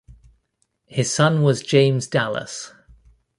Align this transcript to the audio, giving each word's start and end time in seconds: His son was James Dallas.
His 0.87 1.13
son 1.13 1.43
was 1.43 1.61
James 1.61 2.07
Dallas. 2.07 2.73